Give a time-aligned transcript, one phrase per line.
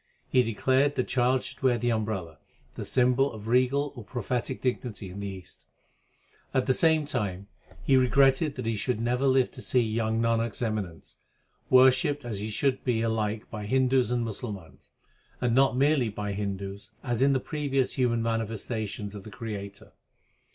[0.31, 2.39] He declared the child should wear the umbrella,
[2.73, 5.65] the symbol of regal or prophetic dignity in the East.
[6.55, 7.49] At the same time
[7.83, 11.17] he regretted that he should never live to see young Nanak s eminence,
[11.69, 14.89] worshipped as he should be alike by Hindus and Musalmans,
[15.39, 16.57] and not merely by Hindus SIKH.
[16.57, 19.91] I B 2 THE SIKH RELIGION as in the previous human manifestations of the Creator.